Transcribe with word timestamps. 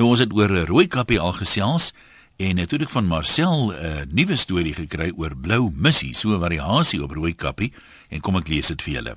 Nou 0.00 0.14
ons 0.14 0.22
het 0.22 0.32
oor 0.32 0.48
'n 0.48 0.64
rooi 0.64 0.86
kappie 0.88 1.20
al 1.20 1.32
gesels 1.36 1.92
en 2.36 2.56
natuurlik 2.56 2.88
van 2.88 3.04
Marcel 3.04 3.68
'n 3.68 3.74
uh, 3.84 4.00
nuwe 4.08 4.36
storie 4.36 4.74
gekry 4.74 5.12
oor 5.16 5.36
blou 5.36 5.72
missie, 5.74 6.16
so 6.16 6.32
'n 6.32 6.40
variasie 6.40 7.02
op 7.02 7.10
rooi 7.10 7.34
kappie 7.34 7.72
en 8.08 8.20
kom 8.20 8.36
ek 8.36 8.48
lees 8.48 8.66
dit 8.66 8.82
vir 8.82 8.92
julle. 8.92 9.16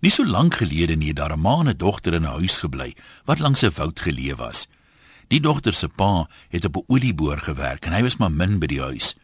Nie 0.00 0.10
so 0.10 0.24
lank 0.24 0.54
gelede 0.54 0.94
nie 0.94 1.08
het 1.08 1.16
daar 1.16 1.34
'n 1.34 1.40
ma 1.40 1.58
en 1.60 1.68
'n 1.68 1.76
dogter 1.76 2.14
in 2.14 2.22
'n 2.22 2.38
huis 2.38 2.56
gebly 2.56 2.94
wat 3.24 3.38
langs 3.38 3.62
'n 3.62 3.74
woud 3.74 4.00
geleë 4.00 4.36
was. 4.36 4.68
Die 5.28 5.40
dogter 5.40 5.74
se 5.74 5.88
pa 5.88 6.28
het 6.48 6.64
op 6.64 6.76
'n 6.76 6.84
olieboor 6.86 7.38
gewerk 7.38 7.86
en 7.86 7.92
hy 7.92 8.02
was 8.02 8.16
maar 8.16 8.32
min 8.32 8.58
by 8.58 8.66
die 8.66 8.80
huis. 8.80 9.16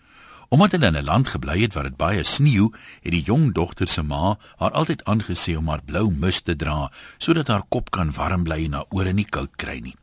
Omdat 0.49 0.73
hulle 0.73 0.87
in 0.87 0.97
'n 0.97 1.05
land 1.05 1.29
gebly 1.29 1.61
het 1.61 1.75
waar 1.75 1.85
dit 1.85 1.97
baie 1.97 2.25
sneeu, 2.25 2.73
het 3.03 3.13
die 3.13 3.23
jong 3.23 3.55
dogter 3.55 3.89
se 3.89 4.03
ma 4.03 4.37
haar 4.57 4.73
altyd 4.73 5.05
aangesê 5.05 5.57
om 5.57 5.69
haar 5.69 5.83
blou 5.85 6.11
mus 6.11 6.41
te 6.41 6.57
dra 6.57 6.91
sodat 7.19 7.49
haar 7.49 7.63
kop 7.69 7.91
kan 7.91 8.13
warm 8.13 8.43
bly 8.43 8.65
en 8.65 8.73
haar 8.73 8.87
ore 8.89 9.13
nie 9.13 9.29
koud 9.31 9.57
kry 9.57 9.79
nie. 9.79 9.95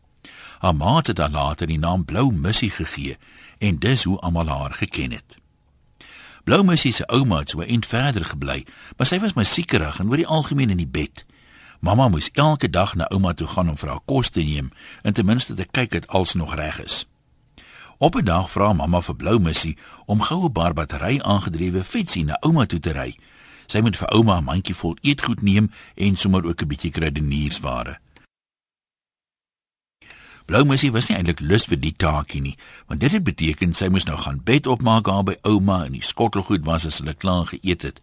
Haar 0.60 0.76
ma 0.76 0.96
het 0.96 1.18
haar 1.18 1.30
later 1.30 1.68
die 1.68 1.80
naam 1.80 2.06
Blou 2.06 2.32
Missie 2.32 2.70
gegee 2.70 3.18
en 3.58 3.80
dis 3.80 4.04
hoe 4.04 4.20
almal 4.20 4.48
haar 4.48 4.74
geken 4.74 5.12
het. 5.12 5.38
Blou 6.44 6.64
Missie 6.64 6.92
se 6.92 7.08
ouma 7.08 7.40
het 7.40 7.50
so 7.50 7.62
eend 7.62 7.86
verder 7.86 8.26
gebly, 8.26 8.66
maar 8.98 9.08
sy 9.08 9.20
was 9.20 9.34
maar 9.34 9.46
siekerig 9.46 10.00
en 10.00 10.10
oor 10.10 10.22
die 10.22 10.28
algemeen 10.28 10.70
in 10.70 10.78
die 10.78 10.88
bed. 10.88 11.26
Mamma 11.80 12.08
moes 12.08 12.30
elke 12.34 12.70
dag 12.70 12.96
na 12.96 13.08
ouma 13.10 13.34
toe 13.34 13.48
gaan 13.48 13.70
om 13.70 13.78
vir 13.78 13.90
haar 13.90 14.04
kos 14.06 14.30
te 14.30 14.44
neem 14.46 14.70
en 15.02 15.14
ten 15.14 15.26
minste 15.26 15.54
te 15.54 15.66
kyk 15.66 15.92
dat 15.92 16.08
alles 16.08 16.34
nog 16.34 16.54
reg 16.56 16.84
is. 16.84 17.06
Op 17.98 18.16
'n 18.16 18.26
dag 18.26 18.52
vra 18.52 18.74
mamma 18.74 19.02
vir 19.02 19.16
Blou 19.16 19.40
Missie 19.40 19.78
om 20.06 20.22
goue 20.22 20.50
bar 20.50 20.74
battery 20.74 21.20
aangedrewe 21.20 21.84
fietsie 21.84 22.26
na 22.26 22.38
ouma 22.42 22.66
toe 22.66 22.80
te 22.80 22.92
ry. 22.92 23.18
Sy 23.66 23.80
moet 23.82 23.98
vir 23.98 24.14
ouma 24.14 24.38
'n 24.38 24.44
mandjie 24.44 24.76
vol 24.76 24.98
eetgoed 25.02 25.42
neem 25.42 25.72
en 25.96 26.16
sommer 26.16 26.46
ook 26.46 26.62
'n 26.62 26.68
bietjie 26.68 26.92
kruideniersware. 26.92 28.00
Blou 30.46 30.62
Missie 30.62 30.92
was 30.94 31.08
nie 31.10 31.16
eintlik 31.18 31.40
lus 31.42 31.64
vir 31.66 31.80
die 31.82 31.96
taakie 31.98 32.40
nie, 32.46 32.54
want 32.86 33.02
dit 33.02 33.10
het 33.16 33.24
beteken 33.26 33.72
sy 33.74 33.88
moes 33.90 34.06
nou 34.06 34.18
gaan 34.22 34.44
bed 34.46 34.68
opmaak 34.70 35.08
daar 35.08 35.24
by 35.26 35.34
ouma 35.42 35.80
en 35.88 35.96
die 35.98 36.06
skottelgoed 36.06 36.68
was 36.68 36.86
as 36.86 37.00
hulle 37.02 37.16
klaar 37.18 37.48
geëet 37.50 37.86
het. 37.88 37.98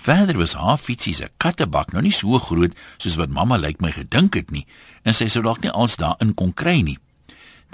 Verder 0.00 0.38
was 0.40 0.56
haar 0.56 0.80
fietsie 0.80 1.12
se 1.14 1.28
kattebak 1.36 1.92
nou 1.92 2.00
nie 2.06 2.14
so 2.16 2.40
groot 2.40 2.72
soos 2.96 3.18
wat 3.20 3.34
mamma 3.36 3.58
lyk 3.60 3.84
my 3.84 3.92
gedink 3.92 4.38
het 4.40 4.48
nie, 4.50 4.64
en 5.04 5.12
sy 5.12 5.28
sou 5.28 5.44
dalk 5.44 5.60
nie 5.60 5.74
als 5.76 5.98
daarin 6.00 6.32
kon 6.32 6.54
kry 6.56 6.78
nie. 6.80 6.96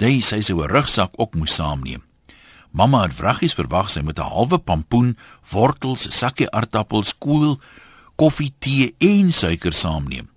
Daai 0.03 0.19
sy 0.19 0.41
sou 0.43 0.59
'n 0.59 0.67
rugsak 0.67 1.15
ook 1.15 1.35
moes 1.35 1.55
saamneem. 1.55 2.03
Mamma 2.71 3.03
het 3.03 3.13
vraggies 3.13 3.55
verwag 3.55 3.91
sy 3.91 4.01
met 4.01 4.19
'n 4.19 4.27
halwe 4.27 4.59
pampoen, 4.59 5.17
wortels, 5.51 6.05
'n 6.07 6.11
sakkie 6.11 6.51
aardappels, 6.51 7.13
koel, 7.17 7.59
koffie, 8.17 8.53
tee 8.59 8.95
en 8.99 9.31
suiker 9.31 9.73
saamneem. 9.73 10.27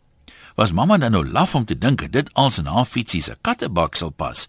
Was 0.55 0.73
mamma 0.73 0.97
dan 0.99 1.11
nou 1.11 1.27
laf 1.27 1.55
om 1.55 1.65
te 1.65 1.79
dink 1.79 2.13
dit 2.13 2.29
als 2.33 2.59
in 2.59 2.67
haar 2.67 2.87
fietsie 2.87 3.23
se 3.23 3.37
kattebak 3.41 3.95
sal 3.95 4.11
pas? 4.11 4.49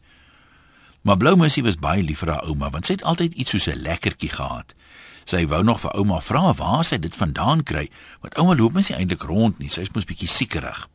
Maar 1.02 1.17
Blou 1.17 1.36
Missie 1.38 1.64
was 1.64 1.80
baie 1.81 2.03
lief 2.03 2.22
vir 2.22 2.31
haar 2.34 2.45
ouma 2.45 2.70
want 2.70 2.86
sy 2.86 2.97
het 2.97 3.06
altyd 3.09 3.34
iets 3.34 3.56
soos 3.56 3.66
'n 3.67 3.81
lekkertjie 3.81 4.30
gehad. 4.30 4.75
Sy 5.25 5.47
wou 5.47 5.64
nog 5.64 5.80
vir 5.80 5.97
ouma 5.97 6.22
vra 6.22 6.53
waar 6.53 6.86
sy 6.86 6.97
dit 6.97 7.16
vandaan 7.16 7.64
kry, 7.64 7.89
want 8.22 8.38
ouma 8.38 8.56
loop 8.56 8.73
mens 8.73 8.89
nie 8.89 8.97
eintlik 8.97 9.23
rond 9.23 9.59
nie, 9.59 9.70
sy 9.70 9.81
is 9.81 9.92
mos 9.94 10.06
bietjie 10.06 10.28
siekerig. 10.28 10.88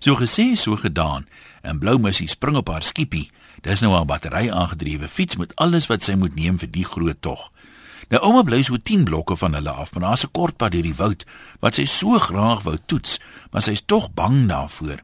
So 0.00 0.14
gesê, 0.14 0.56
so 0.56 0.76
gedaan. 0.76 1.26
En 1.62 1.78
Blou 1.78 1.98
Missie 1.98 2.28
spring 2.28 2.56
op 2.56 2.68
haar 2.68 2.82
skiepie. 2.82 3.30
Dis 3.62 3.80
nou 3.80 4.00
'n 4.00 4.06
battery 4.06 4.50
aangedrewe 4.50 5.08
fiets 5.08 5.36
met 5.36 5.56
alles 5.56 5.86
wat 5.86 6.02
sy 6.02 6.14
moet 6.14 6.34
neem 6.34 6.58
vir 6.58 6.70
die 6.70 6.84
groot 6.84 7.22
tog. 7.22 7.52
Nou 8.06 8.20
ouma 8.22 8.44
bly 8.46 8.60
so 8.62 8.78
10 8.78 9.02
blokke 9.04 9.34
van 9.36 9.56
hulle 9.58 9.70
af, 9.70 9.92
maar 9.92 10.02
daar's 10.02 10.24
'n 10.24 10.30
kort 10.30 10.56
pad 10.56 10.72
deur 10.72 10.82
die 10.82 10.94
woud 10.94 11.24
wat 11.60 11.74
sy 11.74 11.84
so 11.84 12.18
graag 12.18 12.62
wou 12.62 12.78
toets, 12.86 13.18
maar 13.50 13.62
sy's 13.62 13.82
tog 13.86 14.14
bang 14.14 14.48
daarvoor. 14.48 15.02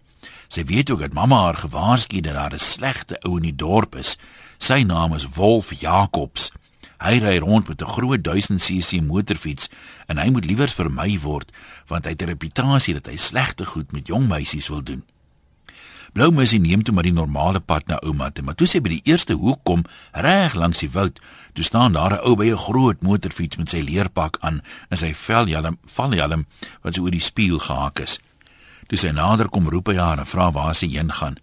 Sy 0.49 0.65
weet 0.65 0.91
ook 0.91 1.01
dat 1.01 1.13
mamma 1.13 1.37
haar 1.43 1.57
gewaarsku 1.57 2.21
dat 2.21 2.35
daar 2.35 2.55
'n 2.55 2.59
slegte 2.59 3.19
ou 3.25 3.37
in 3.37 3.43
die 3.43 3.57
dorp 3.57 3.95
is. 3.97 4.19
Sy 4.59 4.83
naam 4.83 5.15
is 5.15 5.29
Wolf 5.35 5.73
Jacobs. 5.81 6.53
Hy 6.99 7.19
ry 7.19 7.39
rond 7.39 7.69
met 7.69 7.83
'n 7.83 7.91
groot 7.91 8.23
1000cc 8.23 9.03
motorfiets 9.03 9.69
en 10.07 10.19
hy 10.19 10.31
moet 10.31 10.45
liewer 10.45 10.69
vermy 10.69 11.19
word 11.19 11.53
want 11.87 12.05
hy 12.05 12.11
het 12.11 12.23
'n 12.23 12.27
reputasie 12.27 12.95
dat 12.95 13.07
hy 13.07 13.17
slegte 13.17 13.67
goed 13.67 13.93
met 13.93 14.07
jong 14.07 14.29
meisies 14.29 14.69
wil 14.69 14.83
doen. 14.83 15.05
Blou 16.13 16.29
Missie 16.29 16.61
neem 16.61 16.83
toe 16.85 16.93
maar 16.93 17.07
die 17.09 17.15
normale 17.17 17.61
pad 17.65 17.87
na 17.89 17.97
ouma 18.05 18.27
toe, 18.31 18.45
maar 18.45 18.57
toe 18.61 18.67
sy 18.69 18.83
by 18.85 18.91
die 18.93 19.05
eerste 19.09 19.33
hoek 19.41 19.63
kom, 19.65 19.87
reg 20.13 20.53
langs 20.61 20.83
die 20.85 20.91
woud, 20.93 21.23
toe 21.57 21.65
staan 21.65 21.97
daar 21.97 22.21
'n 22.21 22.25
ou 22.29 22.37
by 22.37 22.53
'n 22.53 22.65
groot 22.69 23.01
motorfiets 23.03 23.57
met 23.57 23.71
sy 23.71 23.81
leerpak 23.81 24.37
aan 24.41 24.61
en 24.91 24.97
sy 24.97 25.15
velhelm, 25.15 25.79
valhelm 25.87 26.45
wat 26.83 26.95
so 26.95 27.03
oor 27.03 27.11
die 27.11 27.21
spieël 27.21 27.59
gehak 27.59 28.01
is. 28.01 28.19
Toe 28.89 28.99
sy 28.99 29.11
nader 29.11 29.49
kom, 29.49 29.69
roep 29.69 29.89
hy 29.89 29.97
haar 29.97 30.19
en 30.19 30.27
vra 30.27 30.53
waar 30.53 30.75
sy 30.75 30.87
heen 30.87 31.13
gaan. 31.13 31.39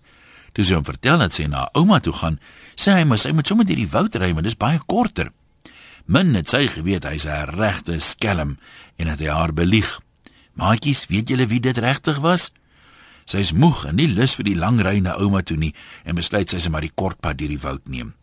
Toe 0.54 0.64
sy 0.64 0.74
hom 0.74 0.86
vertel 0.86 1.18
dat 1.18 1.34
sy 1.34 1.48
na 1.48 1.70
ouma 1.74 2.00
toe 2.00 2.14
gaan, 2.14 2.40
sê 2.76 2.94
hy 2.94 3.04
mos 3.04 3.24
hy 3.24 3.32
moet 3.32 3.48
sommer 3.48 3.66
deur 3.66 3.76
die 3.76 3.90
woud 3.90 4.16
ry, 4.16 4.34
want 4.34 4.44
dit 4.44 4.54
is 4.54 4.58
baie 4.58 4.80
korter. 4.86 5.32
Min 6.06 6.36
het 6.36 6.50
sy 6.50 6.68
geweet 6.68 7.04
hy's 7.04 7.26
'n 7.26 7.58
regte 7.58 8.00
skelm 8.00 8.58
en 8.98 9.08
het 9.08 9.20
hy 9.20 9.28
haar 9.28 9.54
belieg. 9.54 10.00
Maatjies, 10.54 11.08
weet 11.08 11.30
julle 11.30 11.48
wie 11.48 11.60
dit 11.60 11.78
regtig 11.78 12.20
was? 12.20 12.52
Sy's 13.30 13.52
moeg 13.54 13.84
en 13.86 14.00
nie 14.00 14.08
lus 14.10 14.34
vir 14.40 14.48
die 14.48 14.58
lang 14.58 14.80
ry 14.82 14.96
na 15.06 15.14
ouma 15.22 15.44
toe 15.46 15.58
nie 15.62 15.76
en 16.02 16.18
besluit 16.18 16.50
sy 16.50 16.58
se 16.64 16.72
maar 16.74 16.86
die 16.86 16.96
kort 16.98 17.20
pad 17.22 17.38
deur 17.38 17.52
die 17.52 17.62
woud 17.62 17.86
neem. 17.86 18.16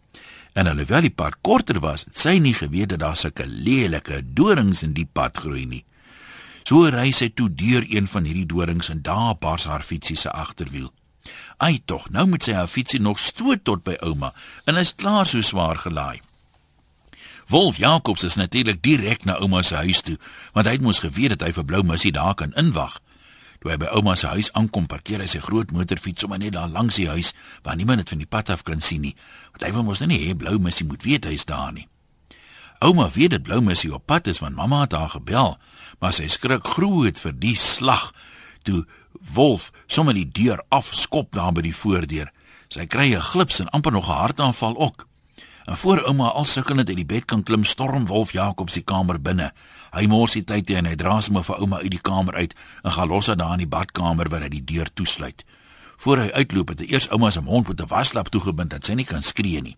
En 0.59 0.67
alhoewel 0.67 1.06
die 1.06 1.15
pad 1.15 1.37
korter 1.47 1.78
was, 1.84 2.06
het 2.09 2.19
sy 2.19 2.39
nie 2.43 2.56
geweet 2.56 2.94
dat 2.94 3.05
daar 3.05 3.19
sulke 3.21 3.47
lelike 3.47 4.22
dorings 4.34 4.83
in 4.83 4.97
die 4.97 5.06
pad 5.06 5.39
groei 5.44 5.67
nie. 5.69 5.84
So 6.67 6.89
ry 6.91 7.12
sy 7.15 7.28
toe 7.31 7.47
deur 7.55 7.87
een 7.87 8.11
van 8.11 8.27
hierdie 8.27 8.49
dorings 8.50 8.91
en 8.91 9.05
daar 9.06 9.37
pas 9.39 9.69
haar 9.71 9.87
fietsie 9.87 10.17
se 10.19 10.33
agterwiel. 10.33 10.91
Ai 11.62 11.78
tog, 11.84 12.09
nou 12.11 12.27
moet 12.27 12.43
sy 12.43 12.56
haar 12.56 12.71
fietsie 12.71 13.00
nog 13.03 13.23
stoot 13.23 13.62
tot 13.62 13.84
by 13.87 13.94
ouma 14.03 14.33
en 14.67 14.81
hy's 14.81 14.97
klaar 14.99 15.28
so 15.28 15.44
swaar 15.44 15.78
gelaai. 15.87 16.19
Wolf 17.47 17.78
Jacobs 17.78 18.27
is 18.27 18.34
natuurlik 18.34 18.83
direk 18.83 19.23
na 19.25 19.38
ouma 19.38 19.62
se 19.62 19.78
huis 19.78 20.03
toe, 20.03 20.17
want 20.53 20.67
hy 20.67 20.81
het 20.81 20.83
mos 20.83 21.05
geweet 21.05 21.37
dat 21.37 21.47
hy 21.47 21.53
vir 21.55 21.69
Blou 21.69 21.84
Missie 21.87 22.11
daar 22.11 22.34
kan 22.34 22.56
inwag. 22.59 22.99
Toe 23.66 23.72
hy 23.75 23.81
by 23.82 23.88
ouma 23.99 24.12
se 24.15 24.28
huis 24.31 24.53
aankom, 24.54 24.84
parkeer 24.87 25.19
hy 25.19 25.27
sy 25.27 25.41
groot 25.43 25.72
motorfiets 25.75 26.22
sommer 26.22 26.38
net 26.38 26.53
daar 26.54 26.71
langs 26.71 27.00
die 27.00 27.09
huis 27.10 27.32
waar 27.66 27.75
niemand 27.75 27.99
dit 27.99 28.12
van 28.12 28.21
die 28.22 28.28
pad 28.31 28.53
af 28.54 28.60
kan 28.62 28.78
sien 28.78 29.03
nie, 29.03 29.16
want 29.50 29.65
hy 29.66 29.71
wil 29.75 29.82
mos 29.88 29.99
nou 29.99 30.06
nie 30.12 30.21
hê 30.22 30.37
Blou 30.38 30.60
Missie 30.62 30.87
moet 30.87 31.03
weet 31.03 31.27
hy's 31.27 31.49
daar 31.50 31.72
nie. 31.75 31.88
Ouma 32.78 33.09
weet 33.10 33.34
dat 33.34 33.43
Blou 33.43 33.59
Missie 33.66 33.91
op 33.91 34.06
pad 34.06 34.31
is 34.31 34.38
want 34.38 34.55
mamma 34.55 34.84
het 34.84 34.94
haar 34.94 35.10
gebel, 35.16 35.56
maar 35.99 36.15
sy 36.15 36.28
skrik 36.31 36.62
groot 36.76 37.19
vir 37.19 37.34
die 37.43 37.56
slag 37.59 38.12
toe 38.62 38.84
Wolf 39.34 39.72
sommer 39.91 40.15
die 40.15 40.28
deur 40.31 40.62
afskop 40.71 41.34
daar 41.34 41.50
by 41.50 41.66
die 41.66 41.75
voordeur. 41.75 42.31
Sy 42.71 42.87
kry 42.87 43.10
'n 43.19 43.28
glips 43.34 43.59
en 43.66 43.75
amper 43.75 43.99
nog 43.99 44.06
'n 44.06 44.21
hartaanval 44.22 44.78
ook. 44.78 45.09
En 45.66 45.77
voor 45.77 46.03
ouma 46.06 46.28
al 46.28 46.44
sukkelend 46.44 46.88
uit 46.88 46.97
die 46.97 47.06
bed 47.06 47.25
kan 47.25 47.43
klim, 47.43 47.65
storm 47.65 48.06
Wolf 48.06 48.32
Jakob 48.32 48.71
se 48.71 48.81
kamer 48.87 49.19
binne. 49.21 49.49
Hy 49.91 50.06
mors 50.06 50.37
die 50.38 50.44
tyd 50.47 50.71
en 50.71 50.87
hy 50.87 50.94
dra 50.94 51.16
sommer 51.21 51.43
vir 51.43 51.59
ouma 51.59 51.81
uit 51.82 51.91
die 51.91 52.03
kamer 52.03 52.38
uit 52.38 52.54
en 52.84 52.94
gaan 52.94 53.09
los 53.10 53.27
daar 53.27 53.56
in 53.56 53.65
die 53.65 53.71
badkamer 53.71 54.31
waar 54.31 54.47
hy 54.47 54.50
die 54.53 54.62
deur 54.62 54.87
toesluit. 54.94 55.43
Voor 55.97 56.22
hy 56.22 56.28
uitloop 56.38 56.71
het 56.71 56.84
hy 56.84 56.93
eers 56.93 57.09
ouma 57.10 57.32
se 57.34 57.43
mond 57.43 57.69
met 57.69 57.81
'n 57.82 57.91
waslap 57.91 58.31
toegebind 58.31 58.71
dat 58.71 58.87
sy 58.87 58.94
nie 58.94 59.05
kan 59.05 59.22
skree 59.22 59.60
nie. 59.60 59.76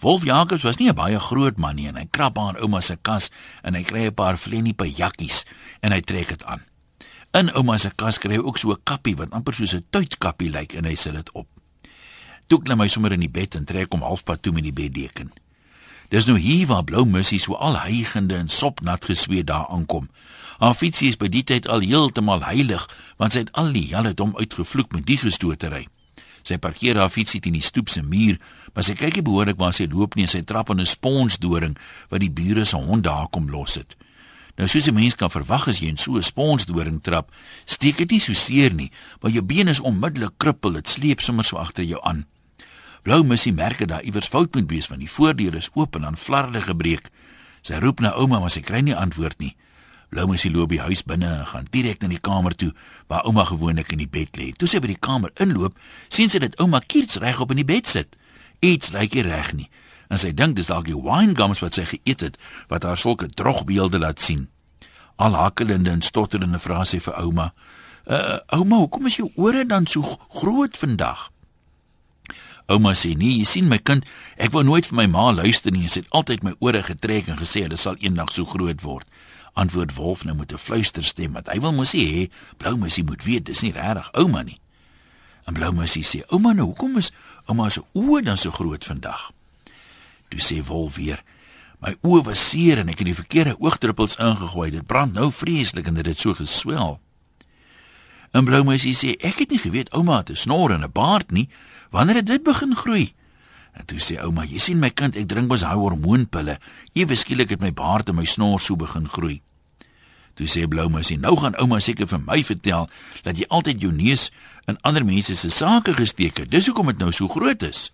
Wolf 0.00 0.24
Jakob 0.24 0.60
was 0.60 0.76
nie 0.76 0.88
'n 0.88 0.94
baie 0.94 1.20
groot 1.20 1.58
man 1.58 1.76
nie 1.76 1.88
en 1.88 1.96
hy 1.96 2.06
krap 2.10 2.38
aan 2.38 2.60
ouma 2.60 2.80
se 2.80 2.96
kas 3.02 3.30
en 3.62 3.74
hy 3.74 3.82
kry 3.82 4.06
'n 4.06 4.14
paar 4.14 4.36
vlenipe 4.36 4.84
jakkies 4.84 5.44
en 5.80 5.92
hy 5.92 6.00
trek 6.00 6.28
dit 6.28 6.44
aan. 6.44 6.60
In 7.32 7.54
ouma 7.54 7.78
se 7.78 7.90
kas 7.96 8.18
kry 8.18 8.34
hy 8.34 8.44
ook 8.44 8.58
so 8.58 8.72
'n 8.72 8.82
kappie 8.84 9.16
wat 9.16 9.30
amper 9.30 9.54
soos 9.54 9.74
'n 9.74 9.86
tuitkappie 9.90 10.50
lyk 10.50 10.74
en 10.74 10.84
hy 10.84 10.94
sit 10.94 11.14
dit 11.14 11.32
op. 11.32 11.61
Toe 12.52 12.60
klim 12.60 12.82
hy 12.84 12.88
sommer 12.92 13.14
in 13.16 13.22
die 13.24 13.32
bed 13.32 13.54
en 13.56 13.64
trek 13.64 13.94
hom 13.94 14.02
halfpad 14.04 14.42
toe 14.44 14.50
met 14.52 14.66
die 14.66 14.74
beddeken. 14.76 15.30
Dis 16.12 16.26
nou 16.28 16.34
hier 16.36 16.66
waar 16.68 16.82
Blou 16.84 17.06
Missie 17.08 17.38
so 17.40 17.56
al 17.56 17.78
hygende 17.80 18.36
en 18.36 18.50
sopnat 18.52 19.06
gesweet 19.08 19.46
daar 19.48 19.70
aankom. 19.72 20.10
Haar 20.60 20.74
fietsie 20.76 21.08
is 21.08 21.16
by 21.16 21.30
die 21.32 21.40
tyd 21.48 21.64
al 21.64 21.80
heeltemal 21.80 22.42
heilig, 22.44 22.84
want 23.16 23.32
sy 23.32 23.46
het 23.46 23.52
al 23.56 23.70
die 23.72 23.86
hele 23.94 24.12
dom 24.12 24.34
uitgevloek 24.36 24.92
met 24.92 25.06
die 25.08 25.16
gestotery. 25.22 25.86
Sy 26.44 26.58
parkeer 26.60 27.00
haar 27.00 27.08
fietsie 27.14 27.40
teen 27.40 27.56
die 27.56 27.64
stoep 27.64 27.88
se 27.88 28.02
muur, 28.04 28.36
maar 28.74 28.84
sy 28.84 28.98
kyk 29.00 29.16
nie 29.16 29.24
behoorlik 29.24 29.56
waar 29.56 29.72
sy 29.72 29.86
loop 29.88 30.18
nie 30.18 30.26
en 30.28 30.32
sy 30.34 30.42
trap 30.44 30.74
in 30.76 30.84
'n 30.84 30.92
sponsdoring 30.92 31.78
wat 32.10 32.20
die 32.20 32.30
bure 32.30 32.66
se 32.68 32.76
hond 32.76 33.04
daar 33.08 33.32
kom 33.32 33.48
los 33.48 33.80
het. 33.80 33.96
Nou 34.58 34.68
soos 34.68 34.88
'n 34.88 34.94
mens 34.94 35.14
kan 35.14 35.30
verwag 35.30 35.68
as 35.68 35.80
jy 35.80 35.88
in 35.88 35.96
so 35.96 36.18
'n 36.18 36.22
sponsdoring 36.22 37.00
trap, 37.00 37.32
steek 37.64 37.96
dit 37.96 38.10
nie 38.10 38.20
so 38.20 38.34
seer 38.34 38.74
nie, 38.74 38.92
maar 39.22 39.30
jou 39.30 39.42
been 39.42 39.68
is 39.68 39.80
onmiddellik 39.80 40.36
krippel, 40.36 40.72
dit 40.72 40.88
sleep 40.88 41.20
sommer 41.20 41.44
so 41.44 41.56
agter 41.56 41.84
jou 41.84 42.00
aan. 42.04 42.26
Blou 43.02 43.24
Missie 43.26 43.52
merk 43.52 43.78
dat 43.78 43.88
daar 43.88 44.02
iewers 44.06 44.28
fout 44.30 44.54
moet 44.54 44.68
wees 44.70 44.86
want 44.86 45.00
die 45.02 45.10
voordeur 45.10 45.54
is 45.58 45.70
oop 45.74 45.96
en 45.98 46.04
dan 46.06 46.16
flarde 46.16 46.60
gebreek. 46.62 47.08
Sy 47.66 47.80
roep 47.82 48.00
na 48.00 48.12
ouma 48.14 48.38
maar 48.38 48.52
sy 48.54 48.62
kry 48.62 48.78
nie 48.86 48.94
antwoord 48.94 49.40
nie. 49.42 49.56
Blou 50.14 50.28
Missie 50.30 50.52
loop 50.54 50.70
by 50.70 50.78
huis 50.86 51.02
binne 51.02 51.26
en 51.26 51.48
gaan 51.50 51.66
direk 51.74 52.02
na 52.02 52.12
die 52.12 52.20
kamer 52.22 52.54
toe 52.54 52.70
waar 53.10 53.26
ouma 53.26 53.42
gewoonlik 53.48 53.90
in 53.96 54.04
die 54.04 54.10
bed 54.10 54.38
lê. 54.38 54.52
Toe 54.54 54.70
sy 54.70 54.78
by 54.78 54.92
die 54.92 55.00
kamer 55.02 55.34
inloop, 55.42 55.74
sien 56.14 56.30
sy 56.30 56.38
dat 56.44 56.54
ouma 56.62 56.78
kiers 56.86 57.18
reg 57.18 57.42
op 57.42 57.50
in 57.50 57.62
die 57.64 57.66
bed 57.66 57.90
sit. 57.90 58.14
Iets 58.62 58.94
lyk 58.94 59.18
nie 59.18 59.26
reg 59.26 59.50
nie. 59.58 59.68
En 60.06 60.22
sy 60.22 60.30
dink 60.30 60.54
dis 60.54 60.70
dalk 60.70 60.86
die 60.86 60.94
wine 60.94 61.34
gums 61.34 61.64
wat 61.64 61.74
sy 61.74 61.88
geëet 61.90 62.22
het 62.28 62.38
wat 62.70 62.86
haar 62.86 63.00
sulke 63.00 63.26
drogbeelde 63.26 63.98
laat 63.98 64.22
sien. 64.22 64.46
Al 65.18 65.34
hakkelende 65.34 65.90
en 65.90 66.06
stotterende 66.06 66.62
vra 66.62 66.84
sy 66.86 67.02
vir 67.02 67.18
ouma: 67.18 67.50
"Uh 68.06 68.38
ouma, 68.54 68.84
hoekom 68.84 69.10
is 69.10 69.18
jou 69.18 69.32
ore 69.34 69.66
dan 69.66 69.86
so 69.86 70.06
groot 70.38 70.78
vandag?" 70.78 71.31
Ouma 72.72 72.94
sê: 72.96 73.12
"Nee, 73.16 73.36
jy 73.38 73.44
sien 73.44 73.68
my 73.68 73.78
kind, 73.78 74.06
ek 74.36 74.52
wou 74.52 74.62
nooit 74.64 74.86
vir 74.88 74.96
my 74.96 75.06
ma 75.06 75.30
luister 75.30 75.72
nie. 75.72 75.88
Sy 75.88 76.00
het 76.00 76.10
altyd 76.10 76.42
my 76.42 76.54
ore 76.58 76.82
getrek 76.82 77.28
en 77.28 77.36
gesê 77.36 77.66
hulle 77.66 77.76
sal 77.76 77.96
eendag 78.00 78.32
so 78.32 78.44
groot 78.44 78.80
word." 78.80 79.06
Antwoord 79.52 79.94
Wolf 79.94 80.24
nou 80.24 80.36
met 80.36 80.52
'n 80.52 80.58
fluisterstem, 80.58 81.32
want 81.32 81.48
hy 81.52 81.60
wil 81.60 81.72
mos 81.72 81.92
hê 81.92 82.30
Blou 82.56 82.76
Musie 82.76 83.04
moet 83.04 83.24
weet 83.24 83.44
dis 83.44 83.60
nie 83.60 83.72
regtig 83.72 84.08
ouma 84.12 84.42
nie. 84.42 84.60
En 85.44 85.52
Blou 85.52 85.72
Musie 85.72 86.04
sê: 86.04 86.22
"Ouma, 86.28 86.52
nou 86.52 86.66
hoekom 86.66 86.96
is 86.96 87.12
ouma 87.46 87.68
se 87.68 87.82
oë 87.92 88.22
dan 88.22 88.38
so 88.38 88.50
groot 88.50 88.84
vandag?" 88.84 89.32
Toe 90.28 90.40
sê 90.40 90.64
Wolf 90.64 90.96
weer: 90.96 91.22
"My 91.80 91.96
oë 92.02 92.24
was 92.24 92.48
seer 92.48 92.78
en 92.78 92.88
ek 92.88 92.98
het 92.98 93.06
die 93.06 93.14
verkeerde 93.14 93.60
oogdruppels 93.60 94.16
ingegooi. 94.16 94.70
Dit 94.70 94.86
brand 94.86 95.12
nou 95.12 95.32
vreeslik 95.32 95.86
en 95.86 95.94
dit 95.94 96.06
het 96.06 96.18
so 96.18 96.34
geswel." 96.34 97.00
En 98.32 98.44
Blou 98.44 98.64
Musie 98.64 98.94
sê: 98.96 99.16
"Ek 99.20 99.38
het 99.38 99.50
nie 99.50 99.60
geweet 99.60 99.92
ouma 99.92 100.18
het 100.18 100.30
'n 100.30 100.36
snor 100.36 100.72
en 100.72 100.84
'n 100.84 100.92
baard 100.92 101.30
nie." 101.30 101.48
Wanneer 101.90 102.16
het 102.16 102.26
dit 102.26 102.42
begin 102.42 102.76
groei? 102.76 103.14
En 103.72 103.84
toe 103.84 103.98
sê 103.98 104.20
ouma, 104.20 104.44
jy 104.44 104.58
sien 104.58 104.78
my 104.78 104.90
kind, 104.90 105.16
ek 105.16 105.28
drink 105.28 105.48
mos 105.48 105.64
hy 105.64 105.74
hormoonpille. 105.74 106.58
Ewe 106.92 107.14
skielik 107.14 107.50
het 107.50 107.60
my 107.60 107.72
baard 107.72 108.08
en 108.08 108.14
my 108.14 108.24
snor 108.24 108.60
so 108.60 108.76
begin 108.76 109.08
groei. 109.08 109.42
Toe 110.34 110.48
sê 110.48 110.64
Blouma, 110.68 111.02
sê 111.04 111.18
nou 111.20 111.34
gaan 111.36 111.56
ouma 111.60 111.80
seker 111.80 112.08
vir 112.08 112.20
my 112.24 112.40
vertel 112.46 112.88
dat 113.26 113.36
jy 113.36 113.44
altyd 113.52 113.82
jou 113.84 113.92
neus 113.92 114.30
in 114.70 114.78
ander 114.88 115.04
mense 115.04 115.36
se 115.36 115.50
sake 115.52 115.92
gesteek 115.94 116.40
het. 116.40 116.50
Dis 116.50 116.66
hoekom 116.70 116.88
dit 116.92 116.98
nou 116.98 117.12
so 117.12 117.28
groot 117.28 117.62
is. 117.62 117.90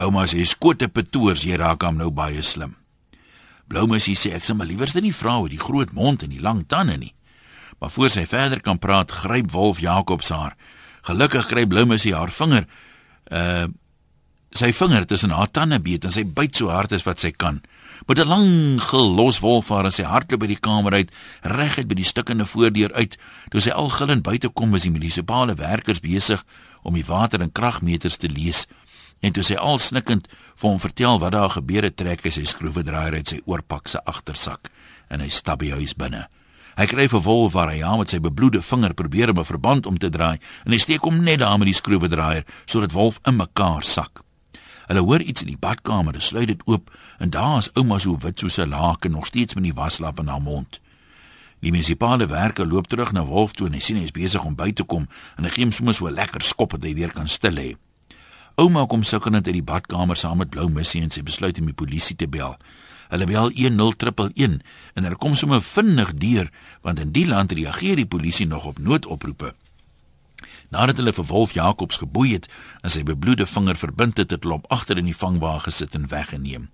Ouma 0.00 0.24
sê 0.30 0.44
skote 0.48 0.88
petoors, 0.88 1.44
jy 1.44 1.58
raak 1.60 1.84
hom 1.84 2.00
nou 2.00 2.08
baie 2.10 2.42
slim. 2.42 2.78
Blouma 3.68 4.00
sê 4.00 4.16
ek 4.32 4.44
sal 4.44 4.56
maar 4.56 4.70
liewers 4.70 4.96
nie 4.96 5.12
vra 5.12 5.36
oor 5.38 5.52
die 5.52 5.60
groot 5.60 5.92
mond 5.92 6.24
en 6.24 6.32
die 6.32 6.40
lang 6.40 6.64
tande 6.66 6.96
nie. 6.96 7.12
Maar 7.80 7.90
voor 7.90 8.10
sy 8.12 8.26
verder 8.28 8.60
kan 8.60 8.78
praat, 8.78 9.10
gryp 9.24 9.50
Wolf 9.52 9.80
Jakob 9.80 10.22
se 10.22 10.34
haar. 10.34 10.56
Gelukkig 11.08 11.48
kry 11.48 11.66
Blouma 11.66 11.98
sy 11.98 12.12
haar 12.16 12.32
vinger 12.32 12.66
uh 13.32 13.68
sy 14.50 14.72
vinger 14.74 15.04
tussen 15.06 15.30
haar 15.30 15.50
tande 15.54 15.78
beet 15.78 16.04
en 16.04 16.10
sy 16.10 16.24
byt 16.26 16.58
so 16.58 16.72
hard 16.74 16.90
as 16.92 17.04
wat 17.06 17.22
sy 17.22 17.30
kan. 17.30 17.60
Met 18.08 18.18
'n 18.18 18.28
lang 18.28 18.80
gelos 18.82 19.38
wolfhaar 19.40 19.84
en 19.84 19.92
sy 19.92 20.02
hardloop 20.02 20.40
by 20.40 20.46
die 20.46 20.58
kamer 20.58 20.92
uit, 20.92 21.10
reguit 21.42 21.86
by 21.86 21.94
die 21.94 22.04
stukkende 22.04 22.44
voordeur 22.44 22.92
uit. 22.94 23.16
Toe 23.50 23.60
sy 23.60 23.70
al 23.70 23.88
gillend 23.88 24.22
buite 24.22 24.48
kom, 24.48 24.70
was 24.70 24.82
die 24.82 24.90
munisipale 24.90 25.54
werkers 25.54 26.00
besig 26.00 26.44
om 26.82 26.94
die 26.94 27.04
water 27.04 27.40
en 27.40 27.52
kragmeters 27.52 28.16
te 28.16 28.28
lees. 28.28 28.66
En 29.20 29.32
toe 29.32 29.42
sy 29.42 29.54
al 29.54 29.78
snikkend 29.78 30.28
vir 30.56 30.70
hom 30.70 30.80
vertel 30.80 31.18
wat 31.20 31.32
daar 31.32 31.50
gebeur 31.50 31.82
het, 31.82 31.96
trek 31.96 32.24
hy 32.24 32.30
sy 32.30 32.44
skroewedraaier 32.44 33.14
uit 33.14 33.28
sy 33.28 33.40
oorpak 33.44 33.88
se 33.88 34.00
agtersak 34.04 34.70
en 35.08 35.20
hy 35.20 35.28
stap 35.28 35.58
by 35.58 35.70
huis 35.70 35.94
binne. 35.94 36.26
Hy 36.78 36.86
kry 36.86 37.08
vir 37.08 37.22
Wolf 37.22 37.52
waar 37.52 37.70
hy 37.72 37.82
aan 37.82 37.98
met 37.98 38.12
sy 38.12 38.20
bebloede 38.22 38.62
vinger 38.62 38.94
probeer 38.94 39.30
om 39.30 39.38
'n 39.38 39.44
verband 39.44 39.86
om 39.86 39.98
te 39.98 40.10
draai 40.10 40.38
en 40.64 40.72
hy 40.72 40.78
steek 40.78 41.02
hom 41.02 41.22
net 41.24 41.38
daar 41.38 41.58
met 41.58 41.66
die 41.66 41.74
skroewedraaier 41.74 42.44
sodat 42.64 42.92
Wolf 42.92 43.20
in 43.24 43.36
mekaar 43.36 43.82
sak. 43.82 44.22
Hulle 44.86 45.00
hoor 45.00 45.20
iets 45.20 45.42
in 45.42 45.46
die 45.46 45.58
badkamer, 45.60 46.12
hulle 46.12 46.24
sluit 46.24 46.46
dit 46.46 46.62
oop 46.66 46.90
en 47.18 47.30
daar 47.30 47.58
is 47.58 47.70
ouma 47.74 47.98
so 47.98 48.16
wit 48.16 48.38
soos 48.38 48.58
'n 48.58 48.68
laken 48.68 49.10
nog 49.10 49.26
steeds 49.26 49.54
met 49.54 49.64
die 49.64 49.74
waslap 49.74 50.18
in 50.18 50.26
haar 50.26 50.42
mond. 50.42 50.80
Die 51.60 51.70
munisipale 51.70 52.26
werker 52.26 52.66
loop 52.66 52.86
terug 52.86 53.12
na 53.12 53.24
Wolf 53.24 53.52
toe 53.52 53.66
en 53.66 53.72
hy 53.72 53.80
sien 53.80 53.96
hy 53.96 54.02
is 54.02 54.16
besig 54.16 54.44
om 54.44 54.54
by 54.54 54.72
te 54.72 54.84
kom 54.84 55.08
en 55.36 55.44
hy 55.44 55.50
gee 55.50 55.64
hom 55.64 55.72
sommer 55.72 55.94
so 55.94 56.06
'n 56.06 56.14
lekker 56.14 56.42
skop 56.42 56.70
dat 56.70 56.82
hy 56.82 56.94
weer 56.94 57.12
kan 57.12 57.28
stil 57.28 57.52
lê. 57.52 57.76
Ouma 58.56 58.86
kom 58.86 59.02
sukkelend 59.02 59.46
uit 59.46 59.54
die 59.54 59.62
badkamer 59.62 60.16
saam 60.16 60.38
met 60.38 60.50
blou 60.50 60.68
missie 60.68 61.02
en 61.02 61.10
sy 61.10 61.22
besluit 61.22 61.60
om 61.60 61.66
die 61.66 61.74
polisie 61.74 62.16
te 62.16 62.28
bel. 62.28 62.56
Hulle 63.10 63.26
bel 63.26 63.50
1011 63.50 64.60
en 64.94 65.02
hulle 65.02 65.18
kom 65.18 65.34
sommer 65.34 65.62
vinnig 65.62 66.14
deur 66.22 66.50
want 66.86 67.00
in 67.02 67.12
die 67.12 67.26
land 67.26 67.52
reageer 67.52 67.98
die 67.98 68.06
polisie 68.06 68.46
nog 68.46 68.64
op 68.70 68.78
noodoproepe. 68.78 69.54
Nadat 70.70 71.00
hulle 71.02 71.12
vir 71.12 71.26
Wolf 71.26 71.52
Jacobs 71.52 71.98
geboei 71.98 72.32
het 72.32 72.46
en 72.82 72.92
sy 72.94 73.02
bebloede 73.02 73.46
vinger 73.46 73.76
verbind 73.76 74.20
het, 74.22 74.30
het 74.30 74.44
hulle 74.46 74.60
hom 74.60 74.68
agter 74.70 75.00
in 75.02 75.10
die 75.10 75.16
vangwa 75.16 75.58
gesit 75.66 75.96
en 75.98 76.06
weggeneem. 76.08 76.68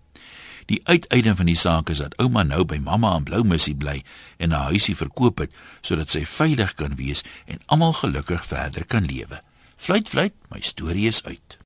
Die 0.66 0.80
uiteinde 0.84 1.36
van 1.38 1.46
die 1.46 1.56
saak 1.56 1.90
is 1.94 2.02
dat 2.02 2.16
ouma 2.22 2.42
nou 2.42 2.64
by 2.68 2.78
mamma 2.82 3.14
in 3.16 3.24
Blou 3.24 3.44
Missie 3.46 3.74
bly 3.74 4.02
en 4.36 4.50
'n 4.50 4.66
huisie 4.70 4.96
verkoop 4.96 5.38
het 5.38 5.52
sodat 5.80 6.10
sy 6.10 6.24
veilig 6.26 6.74
kan 6.74 6.96
wees 6.96 7.22
en 7.46 7.60
almal 7.66 7.92
gelukkig 7.92 8.46
verder 8.46 8.84
kan 8.84 9.06
lewe. 9.06 9.40
Fluit 9.76 10.08
fluit, 10.08 10.34
my 10.50 10.60
storie 10.60 11.06
is 11.06 11.24
uit. 11.24 11.58